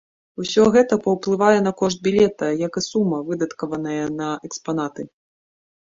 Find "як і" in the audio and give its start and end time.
2.67-2.85